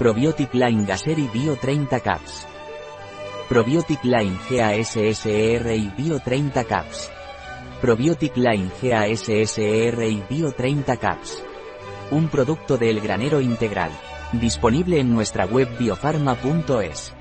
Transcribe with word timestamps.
Probiotic 0.00 0.54
Line 0.54 0.86
Gaseri 0.86 1.28
Bio 1.30 1.56
30 1.56 2.00
Caps. 2.00 2.46
Probiotic 3.50 4.02
Line 4.04 4.34
GASSER 4.48 5.76
y 5.76 5.92
Bio 5.94 6.18
30 6.18 6.64
Caps. 6.64 7.10
Probiotic 7.82 8.34
Line 8.38 8.70
GASSER 8.80 10.02
y 10.10 10.22
Bio 10.26 10.52
30 10.52 10.96
Caps. 10.96 11.44
Un 12.12 12.28
producto 12.28 12.78
del 12.78 13.02
granero 13.02 13.42
integral. 13.42 13.90
Disponible 14.32 15.00
en 15.00 15.12
nuestra 15.12 15.44
web 15.44 15.68
biofarma.es. 15.78 17.19